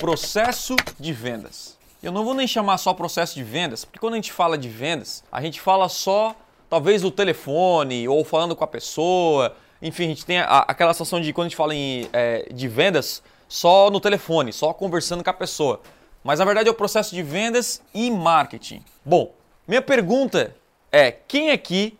[0.00, 1.78] processo de vendas.
[2.02, 4.68] Eu não vou nem chamar só processo de vendas, porque quando a gente fala de
[4.68, 6.34] vendas, a gente fala só
[6.70, 9.54] talvez o telefone ou falando com a pessoa.
[9.82, 12.66] Enfim, a gente tem a, aquela sensação de quando a gente fala em, é, de
[12.66, 15.82] vendas só no telefone, só conversando com a pessoa.
[16.24, 18.82] Mas na verdade é o processo de vendas e marketing.
[19.04, 19.34] Bom,
[19.68, 20.56] minha pergunta
[20.90, 21.98] é: quem aqui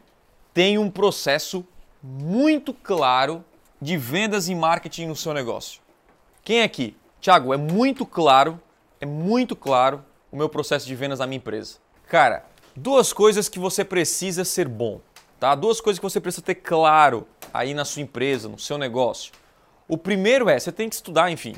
[0.55, 1.67] tem um processo
[2.03, 3.45] muito claro
[3.81, 5.83] de vendas e marketing no seu negócio?
[6.43, 6.97] Quem aqui?
[7.21, 8.59] Tiago, é muito claro,
[8.99, 10.03] é muito claro
[10.33, 11.77] o meu processo de vendas na minha empresa.
[12.09, 15.01] Cara, duas coisas que você precisa ser bom,
[15.39, 15.55] tá?
[15.55, 19.33] Duas coisas que você precisa ter claro aí na sua empresa, no seu negócio.
[19.87, 21.57] O primeiro é, você tem que estudar, enfim,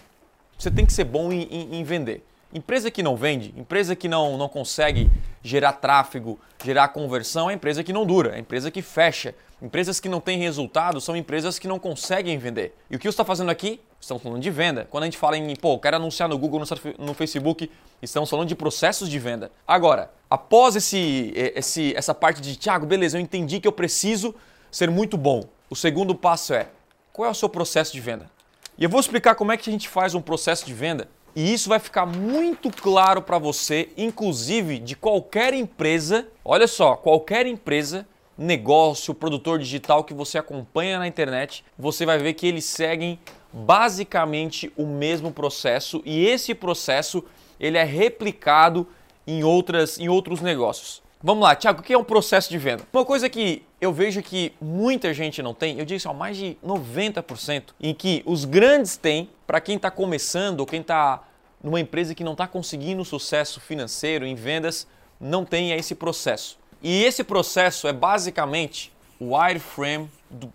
[0.59, 2.27] você tem que ser bom em, em, em vender.
[2.53, 5.09] Empresa que não vende, empresa que não, não consegue
[5.43, 9.35] gerar tráfego, gerar conversão, é empresa que não dura, é empresa que fecha.
[9.61, 12.77] Empresas que não têm resultado são empresas que não conseguem vender.
[12.91, 13.81] E o que você está fazendo aqui?
[14.03, 14.85] Estamos falando de venda.
[14.91, 16.61] Quando a gente fala em, pô, quero anunciar no Google,
[16.99, 17.71] no, Facebook,
[18.03, 19.53] estamos falando de processos de venda.
[19.65, 24.35] Agora, após esse, esse, essa parte de, Thiago, beleza, eu entendi que eu preciso
[24.73, 25.45] ser muito bom.
[25.71, 26.67] O segundo passo é,
[27.13, 28.29] qual é o seu processo de venda?
[28.77, 31.55] E eu vou explicar como é que a gente faz um processo de venda e
[31.55, 36.27] isso vai ficar muito claro para você, inclusive de qualquer empresa.
[36.45, 38.05] Olha só, qualquer empresa,
[38.37, 43.21] negócio, produtor digital que você acompanha na internet, você vai ver que eles seguem
[43.53, 47.25] basicamente o mesmo processo e esse processo
[47.61, 48.87] ele é replicado
[49.27, 51.03] em, outras, em outros negócios.
[51.23, 52.83] Vamos lá, Thiago, o que é um processo de venda?
[52.93, 56.37] Uma coisa que eu vejo que muita gente não tem, eu digo assim, ó, mais
[56.37, 61.23] de 90%, em que os grandes têm, para quem está começando ou quem está
[61.63, 64.87] numa empresa que não está conseguindo sucesso financeiro em vendas,
[65.21, 66.59] não tem esse processo.
[66.83, 70.53] E esse processo é basicamente o wireframe do,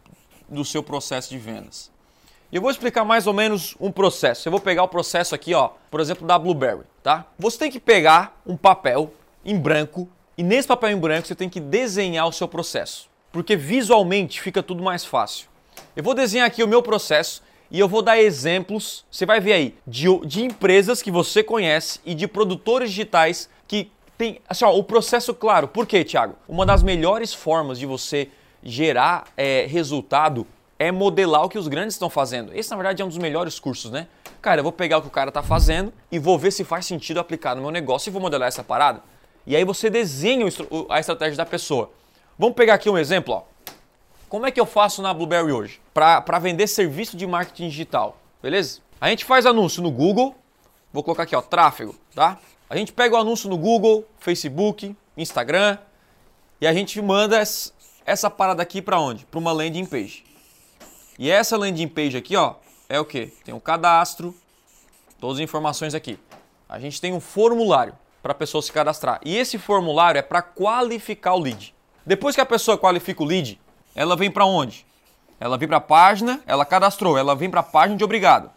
[0.50, 1.90] do seu processo de vendas.
[2.50, 4.48] E eu vou explicar mais ou menos um processo.
[4.48, 7.26] Eu vou pegar o processo aqui, ó, por exemplo, da Blueberry, tá?
[7.38, 9.12] Você tem que pegar um papel
[9.44, 13.56] em branco e nesse papel em branco você tem que desenhar o seu processo, porque
[13.56, 15.50] visualmente fica tudo mais fácil.
[15.96, 19.54] Eu vou desenhar aqui o meu processo e eu vou dar exemplos, você vai ver
[19.54, 24.74] aí, de, de empresas que você conhece e de produtores digitais que tem assim, ó,
[24.74, 25.68] o processo claro.
[25.68, 26.36] Por quê, Thiago?
[26.48, 28.30] Uma das melhores formas de você
[28.64, 30.48] gerar é, resultado
[30.80, 32.54] é modelar o que os grandes estão fazendo.
[32.54, 34.08] Esse, na verdade, é um dos melhores cursos, né?
[34.42, 36.86] Cara, eu vou pegar o que o cara está fazendo e vou ver se faz
[36.86, 39.02] sentido aplicar no meu negócio e vou modelar essa parada.
[39.46, 40.46] E aí você desenha
[40.90, 41.92] a estratégia da pessoa.
[42.38, 43.44] Vamos pegar aqui um exemplo, ó.
[44.30, 45.82] Como é que eu faço na Blueberry hoje?
[45.94, 48.82] Para vender serviço de marketing digital, beleza?
[49.00, 50.36] A gente faz anúncio no Google,
[50.92, 52.38] vou colocar aqui, ó, tráfego, tá?
[52.70, 55.78] A gente pega o anúncio no Google, Facebook, Instagram,
[56.60, 57.42] e a gente manda
[58.06, 59.26] essa parada aqui para onde?
[59.26, 60.26] Para uma landing page.
[61.18, 62.56] E essa landing page aqui, ó,
[62.88, 63.28] é o que?
[63.44, 64.36] Tem um cadastro,
[65.20, 66.20] todas as informações aqui.
[66.70, 69.20] A gente tem um formulário para a pessoa se cadastrar.
[69.24, 71.74] E esse formulário é para qualificar o lead.
[72.06, 73.60] Depois que a pessoa qualifica o lead,
[73.96, 74.86] ela vem para onde?
[75.40, 78.50] Ela vem para a página, ela cadastrou, ela vem para a página de obrigado.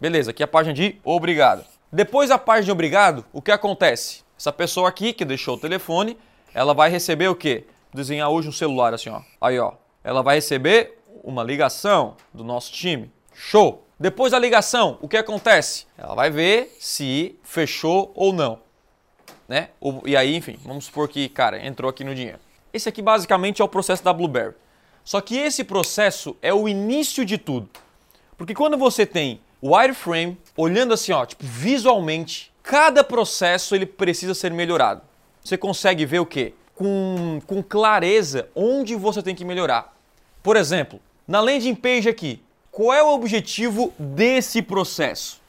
[0.00, 1.64] Beleza, aqui é a página de obrigado.
[1.90, 4.22] Depois da página de obrigado, o que acontece?
[4.38, 6.18] Essa pessoa aqui que deixou o telefone,
[6.52, 7.64] ela vai receber o quê?
[7.92, 9.22] Desenhar hoje um celular assim, ó.
[9.40, 9.72] Aí, ó.
[10.04, 10.95] Ela vai receber
[11.26, 13.12] uma ligação do nosso time.
[13.34, 13.86] Show!
[14.00, 15.86] Depois da ligação, o que acontece?
[15.98, 18.64] Ela vai ver se fechou ou não
[19.48, 19.68] né?
[20.04, 22.38] E aí, enfim, vamos supor que, cara, entrou aqui no dinheiro.
[22.72, 24.54] Esse aqui basicamente é o processo da Blueberry.
[25.04, 27.68] Só que esse processo é o início de tudo.
[28.36, 34.34] Porque quando você tem o wireframe, olhando assim, ó, tipo, visualmente, cada processo ele precisa
[34.34, 35.02] ser melhorado.
[35.42, 36.54] Você consegue ver o quê?
[36.74, 39.96] Com, com clareza onde você tem que melhorar.
[40.42, 45.40] Por exemplo, na landing page aqui, qual é o objetivo desse processo?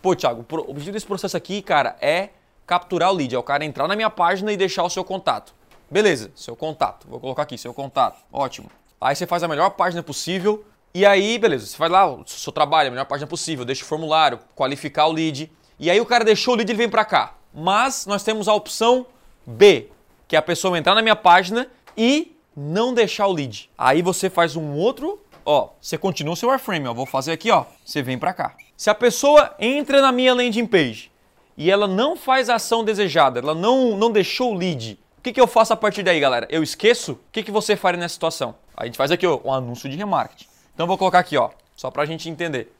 [0.00, 2.30] Pô, Thiago, o objetivo desse processo aqui, cara, é
[2.66, 5.54] capturar o lead, é o cara entrar na minha página e deixar o seu contato.
[5.90, 7.06] Beleza, seu contato.
[7.08, 8.18] Vou colocar aqui, seu contato.
[8.32, 8.70] Ótimo.
[9.00, 10.64] Aí você faz a melhor página possível.
[10.94, 13.86] E aí, beleza, você faz lá o seu trabalho, a melhor página possível, deixa o
[13.86, 15.50] formulário, qualificar o lead.
[15.78, 17.34] E aí o cara deixou o lead e vem para cá.
[17.52, 19.06] Mas nós temos a opção
[19.44, 19.90] B,
[20.26, 23.70] que é a pessoa entrar na minha página e não deixar o lead.
[23.76, 27.50] Aí você faz um outro, ó, você continua o seu wireframe, ó, vou fazer aqui,
[27.50, 28.56] ó, você vem para cá.
[28.76, 31.10] Se a pessoa entra na minha landing page
[31.56, 35.32] e ela não faz a ação desejada, ela não, não deixou o lead, o que,
[35.32, 36.46] que eu faço a partir daí, galera?
[36.50, 37.12] Eu esqueço?
[37.12, 38.54] O que, que você faria nessa situação?
[38.76, 40.46] A gente faz aqui ó, um anúncio de remarketing.
[40.74, 42.70] Então vou colocar aqui, ó, só para a gente entender.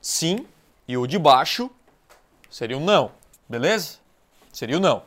[0.00, 0.46] Sim
[0.86, 1.70] e o de baixo
[2.50, 3.12] seria um não,
[3.48, 3.98] beleza?
[4.52, 5.02] Seria o um não.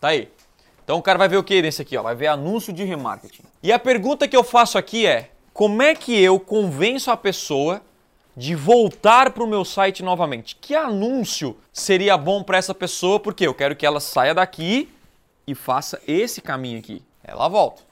[0.00, 0.30] Tá aí.
[0.90, 2.02] Então o cara vai ver o que nesse aqui, ó?
[2.02, 3.44] Vai ver anúncio de remarketing.
[3.62, 7.80] E a pergunta que eu faço aqui é: como é que eu convenço a pessoa
[8.36, 10.56] de voltar para o meu site novamente.
[10.56, 13.20] Que anúncio seria bom para essa pessoa?
[13.20, 14.88] Porque eu quero que ela saia daqui
[15.46, 17.04] e faça esse caminho aqui.
[17.22, 17.82] Ela volta.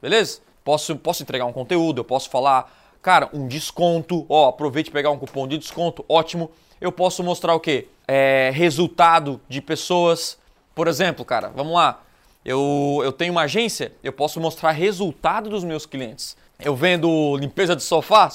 [0.00, 0.40] Beleza?
[0.64, 5.18] Posso, posso entregar um conteúdo, eu posso falar, cara, um desconto, ó, aproveite pegar um
[5.18, 6.50] cupom de desconto, ótimo.
[6.80, 7.88] Eu posso mostrar o quê?
[8.08, 10.38] É, resultado de pessoas.
[10.74, 12.05] Por exemplo, cara, vamos lá.
[12.46, 17.76] Eu, eu tenho uma agência, eu posso mostrar resultado dos meus clientes eu vendo limpeza
[17.76, 18.30] de sofá,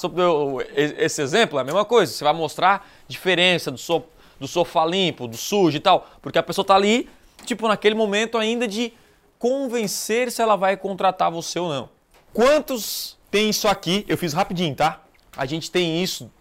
[0.76, 2.12] esse exemplo é a mesma coisa.
[2.12, 4.04] Você vai mostrar diferença do, so,
[4.40, 7.10] do sofá limpo, do sujo e tal, porque a pessoa está ali,
[7.46, 8.94] tipo, naquele momento ainda de
[9.40, 11.90] convencer se ela vai contratar você ou não.
[12.32, 14.06] Quantos tem isso aqui?
[14.08, 15.02] Eu fiz rapidinho, tá?
[15.36, 16.32] A gente tem isso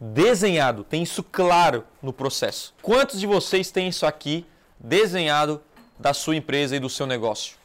[0.00, 2.72] desenhado, tem isso claro no processo.
[2.80, 4.46] Quantos de vocês têm isso aqui
[4.78, 5.60] desenhado
[5.98, 7.56] da sua empresa e do seu negócio?